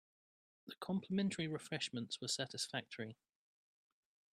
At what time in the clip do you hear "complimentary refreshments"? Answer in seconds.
0.79-2.19